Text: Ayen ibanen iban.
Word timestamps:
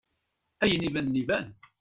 Ayen 0.63 0.83
ibanen 0.87 1.15
iban. 1.21 1.47